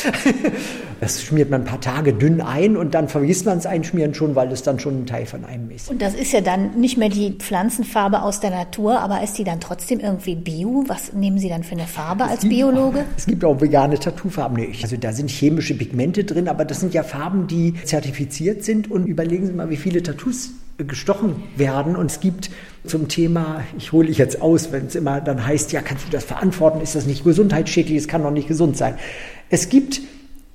[1.01, 4.37] Das schmiert man ein paar Tage dünn ein und dann vergisst man es einschmieren schon,
[4.37, 5.91] weil es dann schon ein Teil von einem ist.
[5.91, 9.43] Und das ist ja dann nicht mehr die Pflanzenfarbe aus der Natur, aber ist die
[9.43, 10.85] dann trotzdem irgendwie bio?
[10.87, 13.05] Was nehmen Sie dann für eine Farbe als gibt Biologe?
[13.17, 14.57] Es gibt auch vegane Tattoofarben.
[14.59, 18.91] Nee, also da sind chemische Pigmente drin, aber das sind ja Farben, die zertifiziert sind.
[18.91, 21.97] Und überlegen Sie mal, wie viele Tattoos gestochen werden.
[21.97, 22.51] Und es gibt
[22.85, 26.11] zum Thema, ich hole dich jetzt aus, wenn es immer dann heißt, ja, kannst du
[26.11, 26.81] das verantworten?
[26.81, 27.97] Ist das nicht gesundheitsschädlich?
[27.97, 28.95] Es kann doch nicht gesund sein.
[29.51, 30.01] Es gibt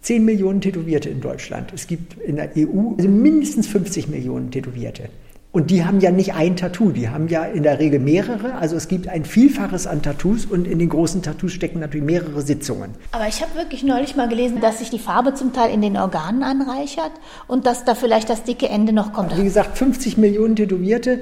[0.02, 1.72] 10 Millionen Tätowierte in Deutschland.
[1.74, 5.10] Es gibt in der EU also mindestens 50 Millionen Tätowierte.
[5.58, 8.54] Und die haben ja nicht ein Tattoo, die haben ja in der Regel mehrere.
[8.58, 12.43] Also es gibt ein Vielfaches an Tattoos und in den großen Tattoos stecken natürlich mehrere
[12.43, 12.91] Sitzungen.
[13.12, 15.98] Aber ich habe wirklich neulich mal gelesen, dass sich die Farbe zum Teil in den
[15.98, 17.10] Organen anreichert
[17.48, 19.36] und dass da vielleicht das dicke Ende noch kommt.
[19.36, 21.22] Wie gesagt, 50 Millionen Tätowierte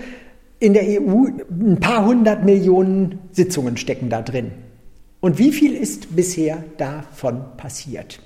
[0.60, 4.52] in der EU, ein paar hundert Millionen Sitzungen stecken da drin.
[5.22, 8.20] Und wie viel ist bisher davon passiert?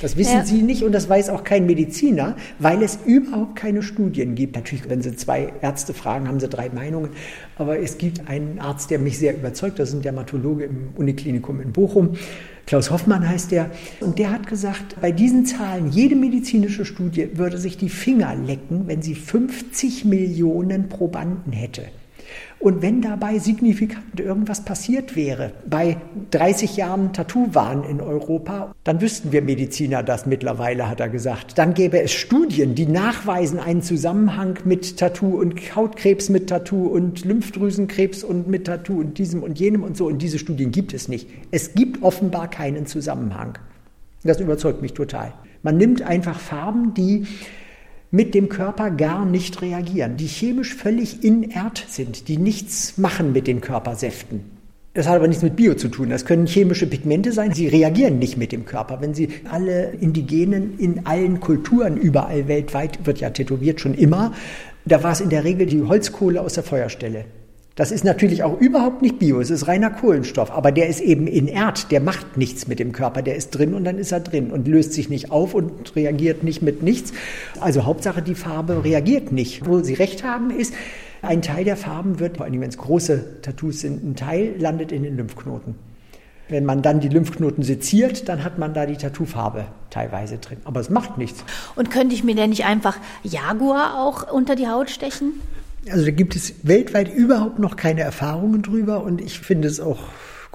[0.00, 0.44] Das wissen Ja.
[0.44, 4.54] Sie nicht und das weiß auch kein Mediziner, weil es überhaupt keine Studien gibt.
[4.54, 7.10] Natürlich, wenn Sie zwei Ärzte fragen, haben Sie drei Meinungen.
[7.56, 11.60] Aber es gibt einen Arzt, der mich sehr überzeugt, das ist ein Dermatologe im Uniklinikum
[11.60, 12.16] in Bochum.
[12.66, 13.70] Klaus Hoffmann heißt der.
[14.00, 18.86] Und der hat gesagt, bei diesen Zahlen, jede medizinische Studie würde sich die Finger lecken,
[18.86, 21.84] wenn sie 50 Millionen Probanden hätte.
[22.60, 25.96] Und wenn dabei signifikant irgendwas passiert wäre, bei
[26.32, 31.56] 30 Jahren Tattoo-Wahn in Europa, dann wüssten wir Mediziner das mittlerweile, hat er gesagt.
[31.56, 37.24] Dann gäbe es Studien, die nachweisen einen Zusammenhang mit Tattoo und Hautkrebs mit Tattoo und
[37.24, 40.06] Lymphdrüsenkrebs und mit Tattoo und diesem und jenem und so.
[40.06, 41.28] Und diese Studien gibt es nicht.
[41.52, 43.56] Es gibt offenbar keinen Zusammenhang.
[44.24, 45.32] Das überzeugt mich total.
[45.62, 47.26] Man nimmt einfach Farben, die
[48.10, 53.46] mit dem Körper gar nicht reagieren, die chemisch völlig inert sind, die nichts machen mit
[53.46, 54.58] den Körpersäften.
[54.94, 56.10] Das hat aber nichts mit Bio zu tun.
[56.10, 57.52] Das können chemische Pigmente sein.
[57.52, 59.00] Sie reagieren nicht mit dem Körper.
[59.00, 64.32] Wenn Sie alle Indigenen in allen Kulturen überall weltweit, wird ja tätowiert schon immer,
[64.86, 67.26] da war es in der Regel die Holzkohle aus der Feuerstelle.
[67.78, 71.28] Das ist natürlich auch überhaupt nicht Bio, es ist reiner Kohlenstoff, aber der ist eben
[71.28, 74.50] inert, der macht nichts mit dem Körper, der ist drin und dann ist er drin
[74.50, 77.12] und löst sich nicht auf und reagiert nicht mit nichts.
[77.60, 79.64] Also Hauptsache die Farbe reagiert nicht.
[79.64, 80.74] Wo Sie recht haben ist,
[81.22, 84.90] ein Teil der Farben wird, vor allem wenn es große Tattoos sind, ein Teil landet
[84.90, 85.76] in den Lymphknoten.
[86.48, 90.58] Wenn man dann die Lymphknoten seziert, dann hat man da die Tattoofarbe teilweise drin.
[90.64, 91.44] Aber es macht nichts.
[91.76, 95.34] Und könnte ich mir denn nicht einfach Jaguar auch unter die Haut stechen?
[95.90, 99.98] Also da gibt es weltweit überhaupt noch keine Erfahrungen drüber und ich finde es auch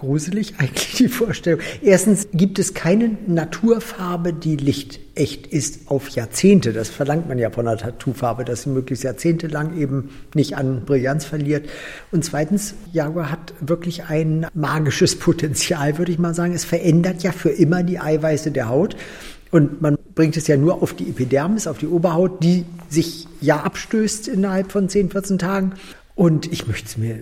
[0.04, 1.62] gruselig eigentlich die Vorstellung.
[1.82, 6.74] Erstens gibt es keine Naturfarbe, die lichtecht ist auf Jahrzehnte.
[6.74, 11.26] Das verlangt man ja von einer Tattoofarbe, dass sie möglichst jahrzehntelang eben nicht an Brillanz
[11.26, 11.69] verliert.
[12.12, 16.54] Und zweitens, Jaguar hat wirklich ein magisches Potenzial, würde ich mal sagen.
[16.54, 18.96] Es verändert ja für immer die Eiweiße der Haut.
[19.52, 23.62] Und man bringt es ja nur auf die Epidermis, auf die Oberhaut, die sich ja
[23.62, 25.73] abstößt innerhalb von 10, 14 Tagen.
[26.15, 27.17] Und ich möchte es mir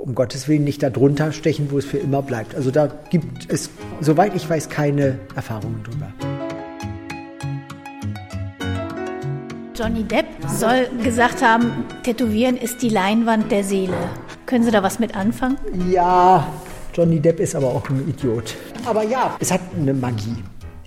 [0.00, 2.54] um Gottes Willen nicht darunter stechen, wo es für immer bleibt.
[2.54, 3.68] Also da gibt es,
[4.00, 6.12] soweit ich weiß, keine Erfahrungen drüber.
[9.74, 13.96] Johnny Depp soll gesagt haben, Tätowieren ist die Leinwand der Seele.
[14.46, 15.56] Können Sie da was mit anfangen?
[15.88, 16.46] Ja,
[16.94, 18.56] Johnny Depp ist aber auch ein Idiot.
[18.84, 20.36] Aber ja, es hat eine Magie.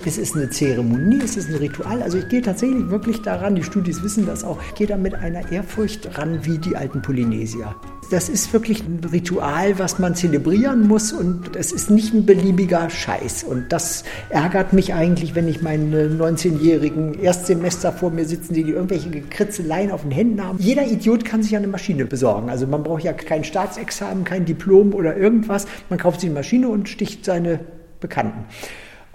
[0.03, 2.01] Es ist eine Zeremonie, es ist ein Ritual.
[2.01, 5.13] Also ich gehe tatsächlich wirklich daran, die Studis wissen das auch, ich gehe da mit
[5.13, 7.75] einer Ehrfurcht ran wie die alten Polynesier.
[8.09, 12.89] Das ist wirklich ein Ritual, was man zelebrieren muss und es ist nicht ein beliebiger
[12.89, 13.43] Scheiß.
[13.43, 19.11] Und das ärgert mich eigentlich, wenn ich meine 19-jährigen Erstsemester vor mir sitzen, die, irgendwelche
[19.11, 20.57] Gekritzeleien auf den Händen haben.
[20.59, 22.49] Jeder Idiot kann sich eine Maschine besorgen.
[22.49, 25.67] Also man braucht ja kein Staatsexamen, kein Diplom oder irgendwas.
[25.89, 27.59] Man kauft sich eine Maschine und sticht seine
[27.99, 28.45] Bekannten.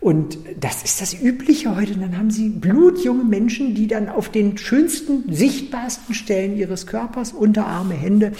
[0.01, 1.95] Und das ist das Übliche heute.
[1.95, 7.33] Und dann haben sie blutjunge Menschen, die dann auf den schönsten, sichtbarsten Stellen ihres Körpers,
[7.33, 8.33] Unterarme, Hände,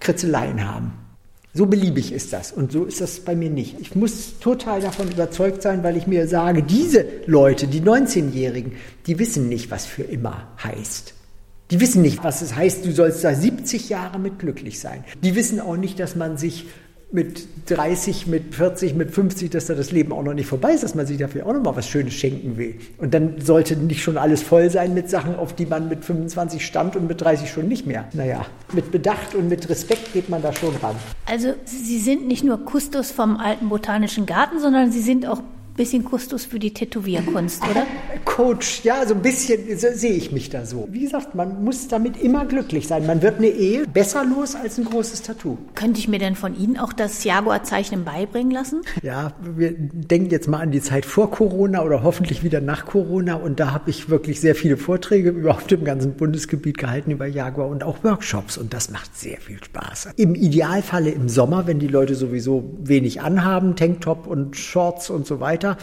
[0.00, 0.92] Kritzeleien haben.
[1.56, 2.50] So beliebig ist das.
[2.50, 3.80] Und so ist das bei mir nicht.
[3.80, 8.72] Ich muss total davon überzeugt sein, weil ich mir sage, diese Leute, die 19-Jährigen,
[9.06, 11.14] die wissen nicht, was für immer heißt.
[11.70, 15.04] Die wissen nicht, was es heißt, du sollst da 70 Jahre mit glücklich sein.
[15.22, 16.66] Die wissen auch nicht, dass man sich
[17.14, 20.82] mit 30, mit 40, mit 50, dass da das Leben auch noch nicht vorbei ist,
[20.82, 22.74] dass man sich dafür auch noch mal was Schönes schenken will.
[22.98, 26.66] Und dann sollte nicht schon alles voll sein mit Sachen, auf die man mit 25
[26.66, 28.08] stand und mit 30 schon nicht mehr.
[28.14, 30.96] Naja, mit Bedacht und mit Respekt geht man da schon ran.
[31.26, 35.40] Also Sie sind nicht nur Kustos vom alten botanischen Garten, sondern Sie sind auch
[35.76, 37.86] bisschen Kustus für die Tätowierkunst, oder?
[38.34, 40.88] Coach, ja, so ein bisschen so, sehe ich mich da so.
[40.90, 43.06] Wie gesagt, man muss damit immer glücklich sein.
[43.06, 45.56] Man wird eine Ehe besser los als ein großes Tattoo.
[45.76, 48.82] Könnte ich mir denn von Ihnen auch das Jaguar-Zeichnen beibringen lassen?
[49.02, 53.34] Ja, wir denken jetzt mal an die Zeit vor Corona oder hoffentlich wieder nach Corona.
[53.36, 57.68] Und da habe ich wirklich sehr viele Vorträge überhaupt im ganzen Bundesgebiet gehalten über Jaguar
[57.68, 58.58] und auch Workshops.
[58.58, 60.08] Und das macht sehr viel Spaß.
[60.16, 65.38] Im Idealfalle im Sommer, wenn die Leute sowieso wenig anhaben, Tanktop und Shorts und so
[65.38, 65.76] weiter weiter.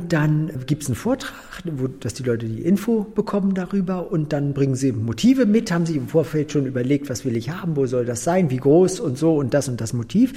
[0.00, 4.54] Dann gibt es einen Vortrag, wo, dass die Leute die Info bekommen darüber und dann
[4.54, 7.86] bringen sie Motive mit, haben sie im Vorfeld schon überlegt, was will ich haben, wo
[7.86, 10.32] soll das sein, wie groß und so und das und das Motiv.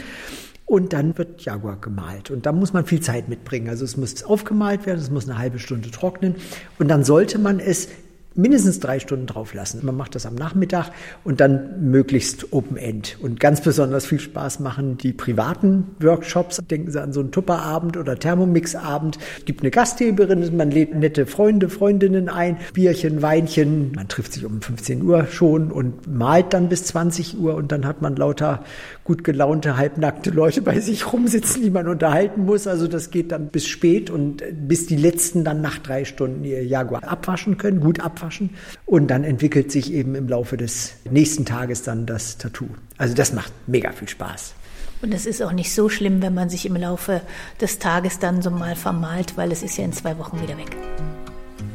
[0.66, 2.32] Und dann wird Jaguar gemalt.
[2.32, 3.70] Und da muss man viel Zeit mitbringen.
[3.70, 6.36] Also es muss aufgemalt werden, es muss eine halbe Stunde trocknen.
[6.80, 7.88] Und dann sollte man es
[8.36, 9.80] mindestens drei Stunden drauf lassen.
[9.84, 10.92] Man macht das am Nachmittag
[11.24, 13.18] und dann möglichst Open End.
[13.22, 16.62] Und ganz besonders viel Spaß machen die privaten Workshops.
[16.70, 19.18] Denken Sie an so einen Tupperabend oder Thermomix-Abend.
[19.40, 23.94] Es gibt eine Gastgeberin, man lädt nette Freunde, Freundinnen ein, Bierchen, Weinchen.
[23.96, 27.86] Man trifft sich um 15 Uhr schon und malt dann bis 20 Uhr und dann
[27.86, 28.64] hat man lauter
[29.06, 32.66] gut gelaunte, halbnackte Leute bei sich rumsitzen, die man unterhalten muss.
[32.66, 36.66] Also das geht dann bis spät und bis die letzten dann nach drei Stunden ihr
[36.66, 38.50] Jaguar abwaschen können, gut abwaschen.
[38.86, 42.68] Und dann entwickelt sich eben im Laufe des nächsten Tages dann das Tattoo.
[42.98, 44.56] Also das macht mega viel Spaß.
[45.04, 47.22] Und es ist auch nicht so schlimm, wenn man sich im Laufe
[47.62, 50.76] des Tages dann so mal vermalt, weil es ist ja in zwei Wochen wieder weg.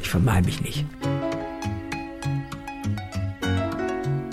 [0.03, 0.85] Ich vermal mich nicht.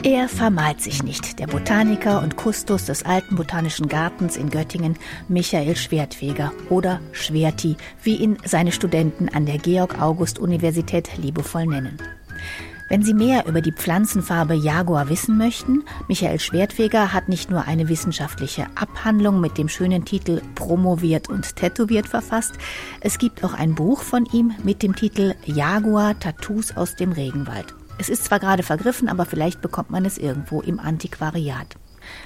[0.10, 5.76] Er vermalt sich nicht, der Botaniker und Kustos des alten Botanischen Gartens in Göttingen, Michael
[5.76, 11.98] Schwertfeger oder Schwerti, wie ihn seine Studenten an der Georg-August-Universität liebevoll nennen.
[12.88, 17.90] Wenn Sie mehr über die Pflanzenfarbe Jaguar wissen möchten, Michael Schwertfeger hat nicht nur eine
[17.90, 22.54] wissenschaftliche Abhandlung mit dem schönen Titel Promoviert und Tätowiert verfasst,
[23.02, 27.77] es gibt auch ein Buch von ihm mit dem Titel Jaguar Tattoos aus dem Regenwald.
[28.00, 31.76] Es ist zwar gerade vergriffen, aber vielleicht bekommt man es irgendwo im Antiquariat.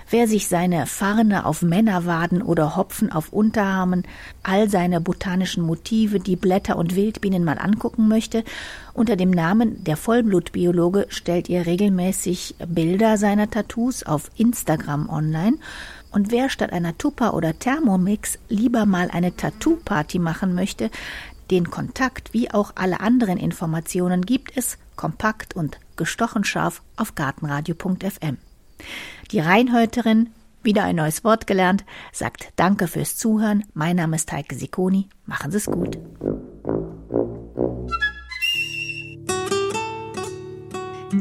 [0.10, 4.04] Wer sich seine Farne auf Männerwaden oder Hopfen auf Unterarmen,
[4.44, 8.44] all seine botanischen Motive, die Blätter und Wildbienen mal angucken möchte,
[8.94, 15.58] unter dem Namen der Vollblutbiologe stellt ihr regelmäßig Bilder seiner Tattoos auf Instagram online.
[16.12, 20.92] Und wer statt einer Tupper oder Thermomix lieber mal eine Tattoo-Party machen möchte,
[21.50, 28.38] den Kontakt wie auch alle anderen Informationen gibt es kompakt und gestochen scharf auf gartenradio.fm.
[29.32, 30.30] Die Reinhäuterin,
[30.62, 33.64] wieder ein neues Wort gelernt, sagt Danke fürs Zuhören.
[33.74, 35.10] Mein Name ist Heike Sikoni.
[35.26, 35.98] Machen Sie es gut.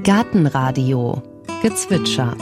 [0.05, 1.23] Gartenradio
[1.63, 2.37] Gezwitscher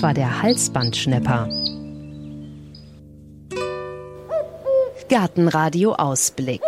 [0.00, 1.46] Das war der Halsbandschnepper.
[5.10, 6.62] Gartenradio Ausblick.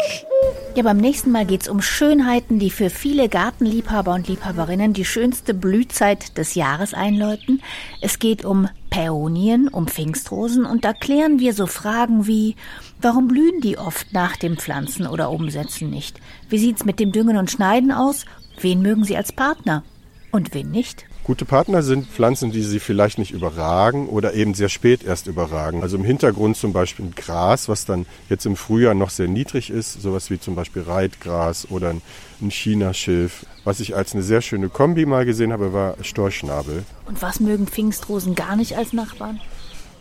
[0.75, 5.07] Ja, beim nächsten Mal geht es um Schönheiten, die für viele Gartenliebhaber und Liebhaberinnen die
[5.07, 7.63] schönste Blühzeit des Jahres einläuten.
[8.03, 12.57] Es geht um Päonien, um Pfingstrosen und da klären wir so Fragen wie,
[13.01, 16.21] warum blühen die oft nach dem Pflanzen oder Umsetzen nicht?
[16.51, 18.27] Wie sieht's mit dem Düngen und Schneiden aus?
[18.61, 19.85] Wen mögen Sie als Partner?
[20.33, 21.07] Und wen nicht?
[21.25, 25.81] Gute Partner sind Pflanzen, die sie vielleicht nicht überragen oder eben sehr spät erst überragen.
[25.81, 29.71] Also im Hintergrund zum Beispiel ein Gras, was dann jetzt im Frühjahr noch sehr niedrig
[29.71, 31.95] ist, sowas wie zum Beispiel Reitgras oder
[32.41, 33.47] ein Chinaschilf.
[33.63, 36.83] Was ich als eine sehr schöne Kombi mal gesehen habe, war Storchnabel.
[37.07, 39.41] Und was mögen Pfingstrosen gar nicht als Nachbarn?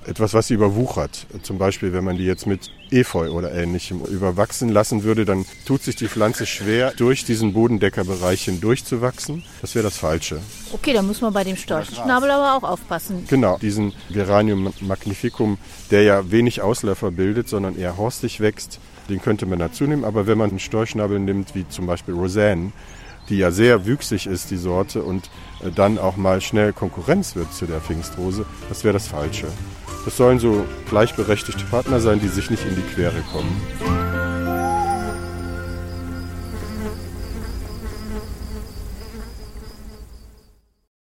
[0.06, 1.28] Etwas, was sie überwuchert.
[1.44, 5.84] Zum Beispiel, wenn man die jetzt mit Efeu oder ähnlichem überwachsen lassen würde, dann tut
[5.84, 9.44] sich die Pflanze schwer, durch diesen Bodendeckerbereich hindurchzuwachsen.
[9.62, 10.40] Das wäre das Falsche.
[10.74, 13.26] Okay, da muss man bei dem Storchschnabel aber auch aufpassen.
[13.30, 15.58] Genau, diesen Geranium magnificum,
[15.92, 18.80] der ja wenig Ausläufer bildet, sondern eher horstig wächst,
[19.10, 20.04] den könnte man dazu nehmen.
[20.04, 22.72] Aber wenn man einen Storchschnabel nimmt, wie zum Beispiel Roseanne,
[23.30, 25.30] die ja sehr wüchsig ist, die Sorte, und
[25.64, 29.48] äh, dann auch mal schnell Konkurrenz wird zu der Pfingstrose, das wäre das Falsche.
[30.06, 34.31] Das sollen so gleichberechtigte Partner sein, die sich nicht in die Quere kommen.